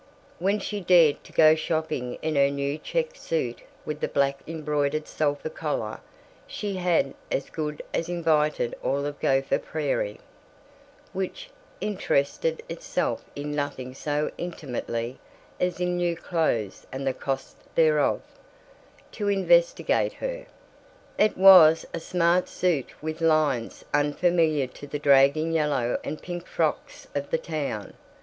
When 0.39 0.57
she 0.57 0.79
dared 0.81 1.23
to 1.25 1.31
go 1.31 1.53
shopping 1.53 2.17
in 2.23 2.33
her 2.35 2.49
new 2.49 2.79
checked 2.79 3.17
suit 3.17 3.61
with 3.85 3.99
the 3.99 4.07
black 4.07 4.39
embroidered 4.47 5.07
sulphur 5.07 5.49
collar, 5.51 5.99
she 6.47 6.77
had 6.77 7.13
as 7.29 7.51
good 7.51 7.83
as 7.93 8.09
invited 8.09 8.73
all 8.81 9.05
of 9.05 9.19
Gopher 9.19 9.59
Prairie 9.59 10.19
(which 11.13 11.51
interested 11.81 12.63
itself 12.67 13.23
in 13.35 13.51
nothing 13.51 13.93
so 13.93 14.31
intimately 14.39 15.19
as 15.59 15.79
in 15.79 15.97
new 15.97 16.15
clothes 16.17 16.87
and 16.91 17.05
the 17.05 17.13
cost 17.13 17.57
thereof) 17.75 18.23
to 19.11 19.27
investigate 19.27 20.13
her. 20.13 20.47
It 21.19 21.37
was 21.37 21.85
a 21.93 21.99
smart 21.99 22.49
suit 22.49 22.89
with 23.03 23.21
lines 23.21 23.85
unfamiliar 23.93 24.65
to 24.65 24.87
the 24.87 24.97
dragging 24.97 25.51
yellow 25.51 25.99
and 26.03 26.19
pink 26.19 26.47
frocks 26.47 27.07
of 27.13 27.29
the 27.29 27.37
town. 27.37 27.93